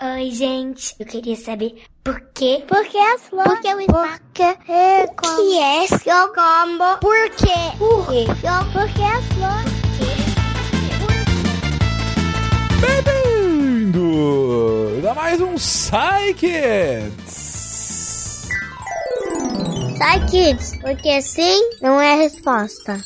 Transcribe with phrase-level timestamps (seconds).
[0.00, 0.94] Oi, gente.
[1.00, 2.62] Eu queria saber por quê?
[2.68, 3.52] Por que as flores?
[3.52, 4.20] Por que o espaço?
[4.20, 6.98] Por que é que é seu combo?
[7.00, 7.72] Por quê?
[7.76, 8.24] Por quê?
[8.72, 9.72] Por que as flores?
[12.80, 18.46] Bem-vindo a mais um Psy Kids.
[19.98, 23.00] Sai, kids, porque sim não é resposta.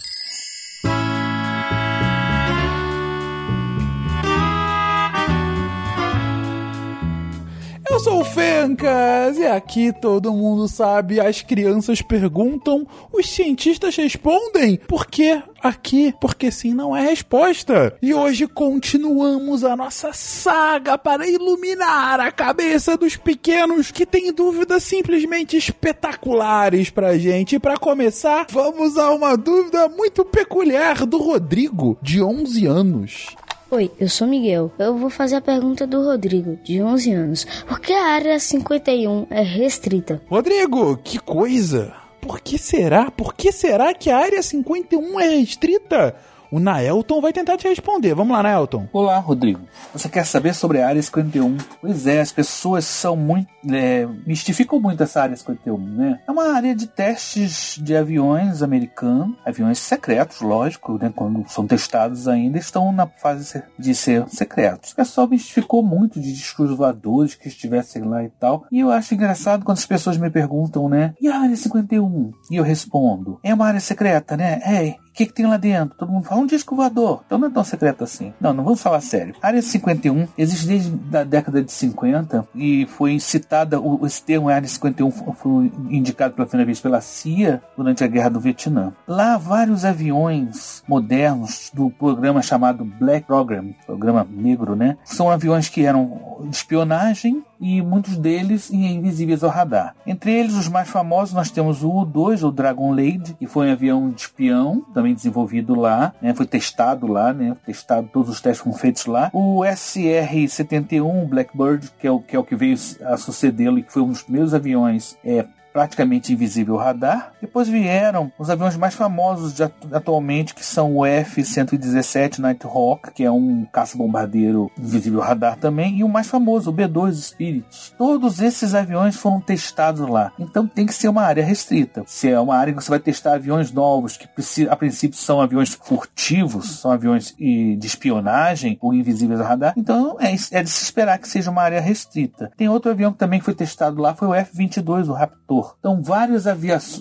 [8.03, 14.77] Sou o Fencas e aqui todo mundo sabe, as crianças perguntam, os cientistas respondem.
[14.89, 15.40] Por quê?
[15.63, 17.96] Aqui, porque sim não é resposta.
[18.03, 24.82] E hoje continuamos a nossa saga para iluminar a cabeça dos pequenos que têm dúvidas
[24.82, 27.55] simplesmente espetaculares pra gente.
[27.55, 33.27] E pra começar, vamos a uma dúvida muito peculiar do Rodrigo, de 11 anos.
[33.75, 34.70] Oi, eu sou Miguel.
[34.78, 37.47] Eu vou fazer a pergunta do Rodrigo, de 11 anos.
[37.67, 40.20] Por que a área 51 é restrita?
[40.28, 41.91] Rodrigo, que coisa!
[42.20, 43.10] Por que será?
[43.10, 46.14] Por que será que a área 51 é restrita?
[46.53, 48.14] O Naelton vai tentar te responder.
[48.14, 48.86] Vamos lá, Naelton.
[48.92, 49.62] Olá, Rodrigo.
[49.91, 51.56] Você quer saber sobre a Área 51?
[51.81, 53.48] Pois é, as pessoas são muito.
[53.72, 56.20] É, mistificam muito essa Área 51, né?
[56.28, 61.11] É uma área de testes de aviões americanos, aviões secretos, lógico, né?
[61.17, 64.92] Quando são testados ainda, estão na fase de ser secretos.
[64.92, 68.66] O pessoal mistificou muito de discos voadores que estivessem lá e tal.
[68.70, 71.14] E eu acho engraçado quando as pessoas me perguntam, né?
[71.19, 72.31] E a Área 51?
[72.50, 74.61] E eu respondo: é uma área secreta, né?
[74.66, 75.94] É, o que, que, tem lá dentro?
[75.98, 77.22] Todo mundo fala um disco voador.
[77.27, 78.32] Então não é tão secreto assim.
[78.41, 79.34] Não, não vamos falar sério.
[79.42, 84.48] A Área 51 existe desde a década de 50 e foi citada, o, esse termo
[84.48, 88.94] Área 51 foi indicado pela primeira vez pela CIA durante a Guerra do Vietnã.
[89.06, 94.97] Lá, vários aviões modernos do programa chamado Black Program, programa negro, né?
[95.04, 99.94] São aviões que eram de espionagem e muitos deles invisíveis ao radar.
[100.05, 103.72] Entre eles, os mais famosos, nós temos o U-2, o Dragon Lady, que foi um
[103.72, 106.34] avião de espião, também desenvolvido lá, né?
[106.34, 107.56] foi testado lá, né?
[107.64, 109.31] testado, todos os testes foram feitos lá.
[109.32, 113.92] O SR-71 Blackbird, que é o que, é o que veio a sucedê-lo e que
[113.92, 117.33] foi um dos primeiros aviões é, praticamente invisível radar.
[117.41, 119.62] Depois vieram os aviões mais famosos de,
[119.93, 126.09] atualmente, que são o F-117 Nighthawk, que é um caça-bombardeiro invisível radar também, e o
[126.09, 127.94] mais famoso, o B-2 Spirit.
[127.97, 130.32] Todos esses aviões foram testados lá.
[130.38, 132.03] Então tem que ser uma área restrita.
[132.06, 134.28] Se é uma área que você vai testar aviões novos, que
[134.69, 140.32] a princípio são aviões furtivos, são aviões de espionagem ou invisíveis ao radar, então é,
[140.32, 142.50] é de se esperar que seja uma área restrita.
[142.56, 145.62] Tem outro avião que também foi testado lá, foi o F-22, o Raptor.
[145.78, 146.45] Então, vários,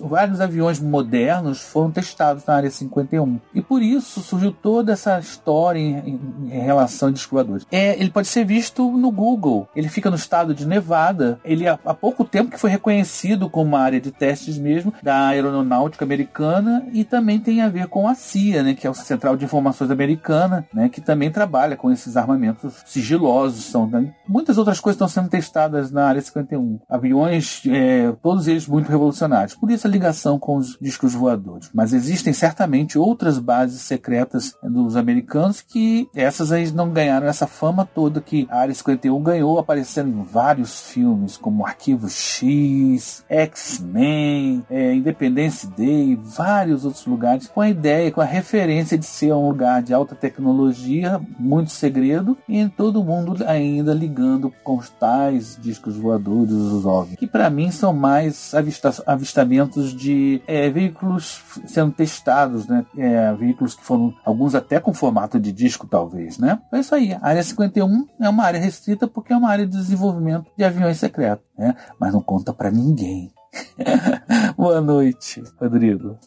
[0.02, 3.40] vários aviões modernos foram testados na área 51.
[3.54, 6.20] E por isso surgiu toda essa história em, em,
[6.52, 7.32] em relação a discos.
[7.72, 9.68] É, ele pode ser visto no Google.
[9.76, 11.40] Ele fica no estado de Nevada.
[11.46, 15.28] Ele há, há pouco tempo que foi reconhecido como uma área de testes mesmo da
[15.28, 19.38] aeronáutica americana e também tem a ver com a CIA, né, que é a Central
[19.38, 23.66] de Informações Americana, né, que também trabalha com esses armamentos sigilosos.
[23.66, 24.14] São, né?
[24.28, 26.80] Muitas outras coisas estão sendo testadas na área 51.
[26.90, 29.56] Aviões, é, todos muito revolucionários.
[29.56, 31.69] Por isso a ligação com os discos voadores.
[31.73, 37.85] Mas existem certamente outras bases secretas dos americanos que essas aí não ganharam essa fama
[37.85, 44.94] toda que a Área 51 ganhou, aparecendo em vários filmes, como Arquivo X, X-Men, é,
[44.94, 49.81] Independence Day, vários outros lugares, com a ideia, com a referência de ser um lugar
[49.81, 56.53] de alta tecnologia, muito segredo, e todo mundo ainda ligando com os tais discos voadores,
[56.53, 62.85] os OVNI, que para mim são mais avista avistamentos de é, veículos sendo testados, né?
[62.97, 66.59] É, veículos que foram, alguns até com formato de disco, talvez, né?
[66.72, 67.13] É isso aí.
[67.13, 70.97] A área 51 é uma área restrita porque é uma área de desenvolvimento de aviões
[70.97, 71.75] secretos, né?
[72.00, 73.31] Mas não conta para ninguém.
[74.57, 76.18] Boa noite, Rodrigo.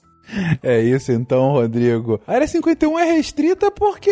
[0.62, 2.20] É isso então, Rodrigo.
[2.26, 4.10] A área 51 é restrita porque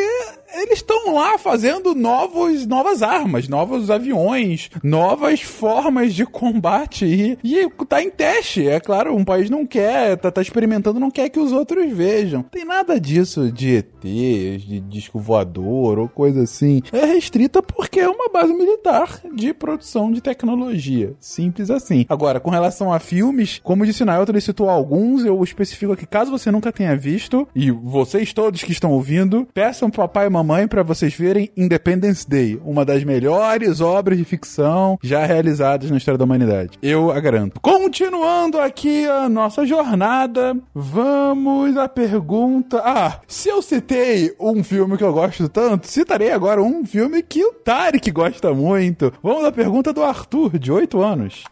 [0.54, 7.70] eles estão lá fazendo novos, novas armas, novos aviões, novas formas de combate e, e
[7.86, 8.68] tá em teste.
[8.68, 12.42] É claro, um país não quer, tá, tá experimentando, não quer que os outros vejam.
[12.42, 16.82] Tem nada disso de ETs, de disco voador ou coisa assim.
[16.92, 21.14] É restrita porque é uma base militar de produção de tecnologia.
[21.18, 22.04] Simples assim.
[22.08, 26.30] Agora, com relação a filmes, como disse Nailton, ele citou alguns, eu especifico aqui, caso
[26.30, 30.41] você nunca tenha visto, e vocês todos que estão ouvindo, peçam pro papai e mamãe
[30.42, 35.96] mamãe para vocês verem Independence Day, uma das melhores obras de ficção já realizadas na
[35.96, 36.76] história da humanidade.
[36.82, 37.60] Eu a garanto.
[37.60, 42.82] Continuando aqui a nossa jornada, vamos à pergunta.
[42.84, 47.44] Ah, se eu citei um filme que eu gosto tanto, citarei agora um filme que
[47.44, 49.12] o Tarek gosta muito.
[49.22, 51.44] Vamos à pergunta do Arthur, de 8 anos.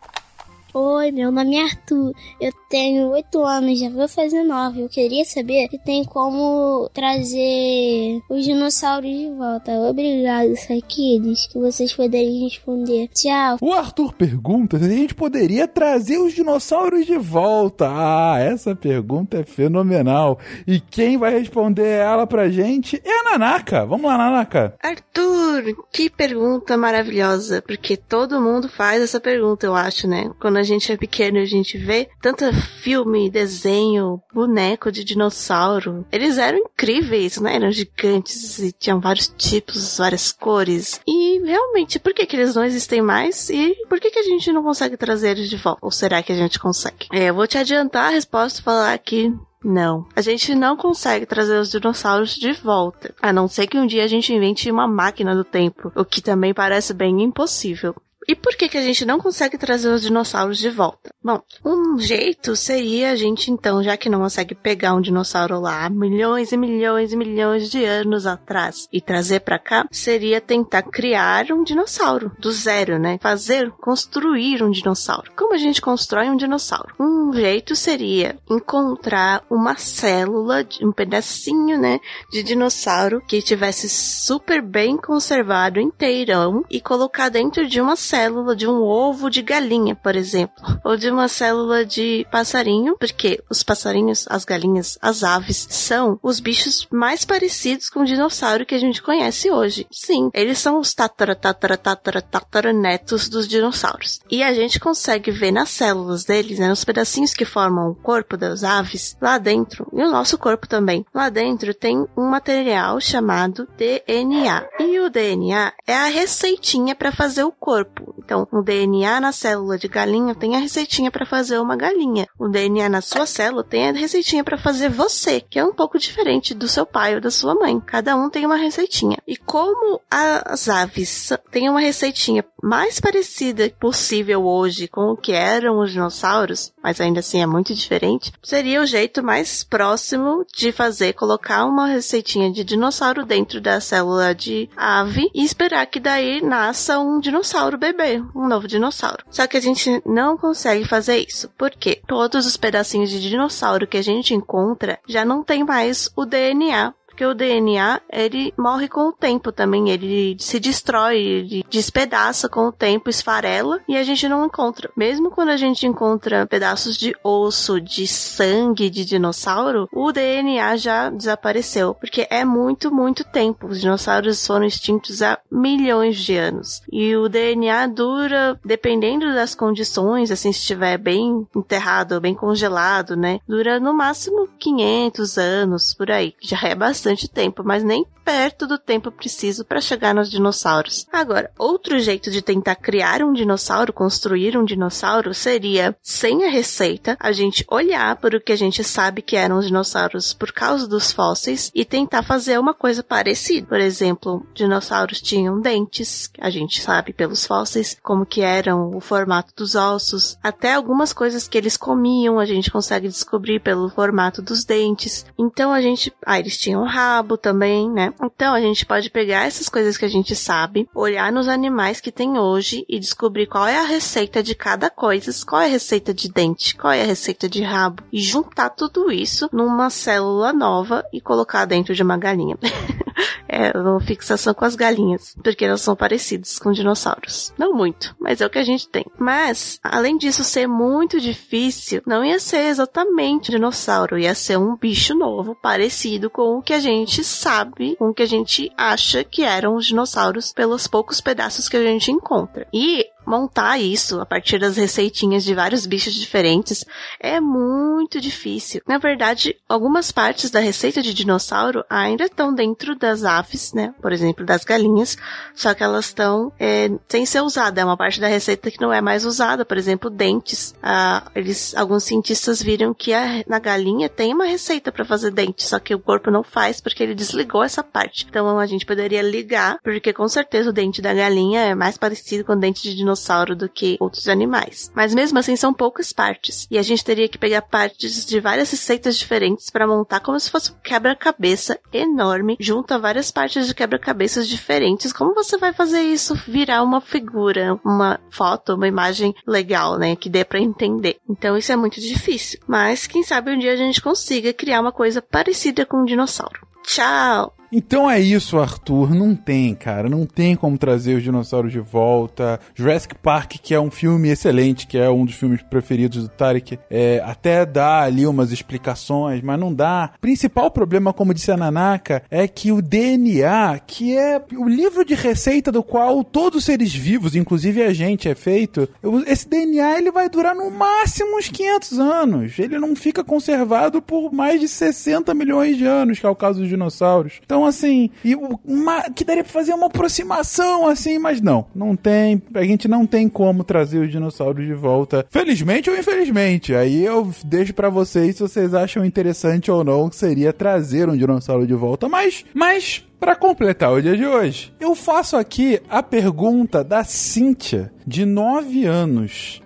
[0.72, 2.12] Oi, meu nome é Arthur.
[2.40, 4.82] Eu tenho 8 anos, já vou fazer 9.
[4.82, 9.72] Eu queria saber se tem como trazer os dinossauros de volta.
[9.72, 13.08] Obrigado, Saquides, que vocês poderiam responder.
[13.08, 13.58] Tchau.
[13.60, 17.88] O Arthur pergunta se a gente poderia trazer os dinossauros de volta.
[17.90, 20.38] Ah, essa pergunta é fenomenal.
[20.68, 23.84] E quem vai responder ela pra gente é a Nanaka.
[23.84, 24.76] Vamos lá, Nanaka.
[24.80, 30.30] Arthur, que pergunta maravilhosa, porque todo mundo faz essa pergunta, eu acho, né?
[30.40, 36.06] Quando a gente é pequeno a gente vê tanto filme, desenho, boneco de dinossauro.
[36.12, 37.56] Eles eram incríveis, né?
[37.56, 41.00] Eram gigantes e tinham vários tipos, várias cores.
[41.06, 43.50] E realmente, por que, que eles não existem mais?
[43.50, 45.80] E por que, que a gente não consegue trazer eles de volta?
[45.82, 47.06] Ou será que a gente consegue?
[47.12, 49.32] É, eu vou te adiantar a resposta e falar que
[49.62, 50.06] não.
[50.16, 53.14] A gente não consegue trazer os dinossauros de volta.
[53.20, 56.22] A não ser que um dia a gente invente uma máquina do tempo, o que
[56.22, 57.94] também parece bem impossível.
[58.30, 61.12] E por que, que a gente não consegue trazer os dinossauros de volta?
[61.20, 65.90] Bom, um jeito seria a gente, então, já que não consegue pegar um dinossauro lá
[65.90, 71.50] milhões e milhões e milhões de anos atrás e trazer para cá, seria tentar criar
[71.50, 73.18] um dinossauro do zero, né?
[73.20, 75.32] Fazer, construir um dinossauro.
[75.36, 76.94] Como a gente constrói um dinossauro?
[77.00, 81.98] Um jeito seria encontrar uma célula, um pedacinho, né,
[82.30, 88.19] de dinossauro que tivesse super bem conservado inteirão e colocar dentro de uma célula
[88.56, 93.62] de um ovo de galinha, por exemplo, ou de uma célula de passarinho, porque os
[93.62, 98.78] passarinhos, as galinhas, as aves são os bichos mais parecidos com o dinossauro que a
[98.78, 99.86] gente conhece hoje.
[99.90, 104.20] Sim, eles são os tatara, tatara, tatara, tatara netos dos dinossauros.
[104.30, 108.36] E a gente consegue ver nas células deles, né, nos pedacinhos que formam o corpo
[108.36, 111.04] das aves, lá dentro, e o nosso corpo também.
[111.14, 114.66] Lá dentro tem um material chamado DNA.
[114.90, 118.12] E o DNA é a receitinha para fazer o corpo.
[118.30, 122.28] Então, o DNA na célula de galinha tem a receitinha para fazer uma galinha.
[122.38, 125.98] O DNA na sua célula tem a receitinha para fazer você, que é um pouco
[125.98, 127.80] diferente do seu pai ou da sua mãe.
[127.80, 129.18] Cada um tem uma receitinha.
[129.26, 135.80] E como as aves têm uma receitinha mais parecida possível hoje com o que eram
[135.80, 141.14] os dinossauros, mas ainda assim é muito diferente, seria o jeito mais próximo de fazer
[141.14, 146.98] colocar uma receitinha de dinossauro dentro da célula de ave e esperar que daí nasça
[146.98, 149.24] um dinossauro bebê, um novo dinossauro.
[149.30, 153.98] Só que a gente não consegue fazer isso, porque todos os pedacinhos de dinossauro que
[153.98, 159.08] a gente encontra já não tem mais o DNA porque o DNA ele morre com
[159.08, 164.26] o tempo também, ele se destrói, ele despedaça com o tempo, esfarela e a gente
[164.26, 164.90] não encontra.
[164.96, 171.10] Mesmo quando a gente encontra pedaços de osso, de sangue de dinossauro, o DNA já
[171.10, 173.66] desapareceu, porque é muito, muito tempo.
[173.66, 176.80] Os dinossauros foram extintos há milhões de anos.
[176.90, 183.40] E o DNA dura, dependendo das condições, assim, se estiver bem enterrado, bem congelado, né?
[183.46, 186.34] Dura no máximo 500 anos, por aí.
[186.40, 191.06] Já é bastante bastante tempo, mas nem perto do tempo preciso para chegar nos dinossauros.
[191.12, 197.16] Agora, outro jeito de tentar criar um dinossauro, construir um dinossauro, seria, sem a receita,
[197.18, 200.86] a gente olhar para o que a gente sabe que eram os dinossauros por causa
[200.86, 203.66] dos fósseis e tentar fazer uma coisa parecida.
[203.66, 209.52] Por exemplo, dinossauros tinham dentes, a gente sabe pelos fósseis como que eram o formato
[209.56, 214.64] dos ossos, até algumas coisas que eles comiam a gente consegue descobrir pelo formato dos
[214.64, 215.26] dentes.
[215.36, 218.12] Então a gente, ah, eles tinham rabo também, né?
[218.22, 222.12] Então a gente pode pegar essas coisas que a gente sabe, olhar nos animais que
[222.12, 226.12] tem hoje e descobrir qual é a receita de cada coisa, qual é a receita
[226.12, 231.04] de dente, qual é a receita de rabo e juntar tudo isso numa célula nova
[231.12, 232.56] e colocar dentro de uma galinha.
[233.48, 237.52] é uma fixação com as galinhas, porque elas são parecidas com dinossauros.
[237.58, 239.04] Não muito, mas é o que a gente tem.
[239.18, 244.76] Mas, além disso ser muito difícil, não ia ser exatamente um dinossauro, ia ser um
[244.76, 249.24] bicho novo, parecido com o que a gente sabe, com o que a gente acha
[249.24, 252.66] que eram os dinossauros pelos poucos pedaços que a gente encontra.
[252.72, 256.84] E montar isso a partir das receitinhas de vários bichos diferentes
[257.20, 258.82] é muito difícil.
[258.86, 263.94] Na verdade, algumas partes da receita de dinossauro ainda estão dentro das aves né?
[264.00, 265.16] Por exemplo, das galinhas,
[265.54, 267.80] só que elas estão é, sem ser usadas.
[267.80, 270.74] É uma parte da receita que não é mais usada, por exemplo, dentes.
[270.82, 275.68] Ah, eles, alguns cientistas viram que a, na galinha tem uma receita para fazer dentes,
[275.68, 278.26] só que o corpo não faz porque ele desligou essa parte.
[278.28, 282.44] Então a gente poderia ligar, porque com certeza o dente da galinha é mais parecido
[282.44, 283.19] com o dente de dinossauro
[283.54, 284.90] do que outros animais.
[284.94, 286.66] Mas mesmo assim são poucas partes.
[286.70, 290.50] E a gente teria que pegar partes de várias receitas diferentes para montar como se
[290.50, 295.12] fosse um quebra-cabeça enorme, junto a várias partes de quebra-cabeças diferentes.
[295.12, 300.16] Como você vai fazer isso virar uma figura, uma foto, uma imagem legal, né?
[300.16, 301.18] Que dê para entender.
[301.28, 302.60] Então isso é muito difícil.
[302.66, 306.66] Mas quem sabe um dia a gente consiga criar uma coisa parecida com um dinossauro.
[306.82, 307.59] Tchau!
[307.72, 309.14] Então é isso, Arthur.
[309.14, 310.08] Não tem, cara.
[310.08, 312.58] Não tem como trazer os dinossauros de volta.
[312.74, 316.78] Jurassic Park, que é um filme excelente, que é um dos filmes preferidos do Tarek,
[316.90, 320.10] é, até dá ali umas explicações, mas não dá.
[320.20, 325.14] Principal problema, como disse a Nanaka, é que o DNA, que é o livro de
[325.14, 328.88] receita do qual todos os seres vivos, inclusive a gente, é feito,
[329.26, 332.58] esse DNA ele vai durar no máximo uns 500 anos.
[332.58, 336.60] Ele não fica conservado por mais de 60 milhões de anos, que é o caso
[336.60, 337.40] dos dinossauros.
[337.44, 341.94] Então, então, assim, e uma, que daria pra fazer uma aproximação, assim, mas não, não
[341.94, 346.74] tem, a gente não tem como trazer os dinossauros de volta, felizmente ou infelizmente.
[346.74, 351.16] Aí eu deixo para vocês se vocês acham interessante ou não que seria trazer um
[351.16, 356.02] dinossauro de volta, mas, mas para completar o dia de hoje, eu faço aqui a
[356.02, 359.60] pergunta da Cíntia, de 9 anos.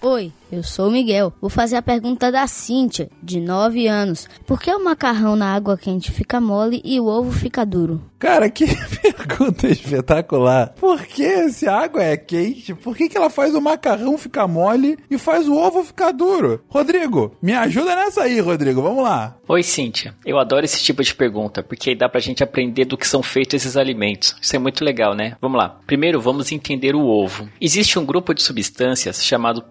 [0.00, 1.32] Oi, eu sou o Miguel.
[1.40, 4.28] Vou fazer a pergunta da Cíntia, de 9 anos.
[4.46, 8.00] Por que o macarrão na água quente fica mole e o ovo fica duro?
[8.18, 8.64] Cara, que
[9.02, 10.74] pergunta espetacular.
[10.80, 14.48] Por que se a água é quente, por que, que ela faz o macarrão ficar
[14.48, 16.64] mole e faz o ovo ficar duro?
[16.68, 18.80] Rodrigo, me ajuda nessa aí, Rodrigo.
[18.80, 19.36] Vamos lá.
[19.46, 20.14] Oi, Cíntia.
[20.24, 23.22] Eu adoro esse tipo de pergunta, porque aí dá pra gente aprender do que são
[23.22, 24.34] feitos esses alimentos.
[24.40, 25.36] Isso é muito legal, né?
[25.38, 25.78] Vamos lá.
[25.86, 27.46] Primeiro, vamos entender o ovo.
[27.60, 29.62] Existe um grupo de substâncias chamado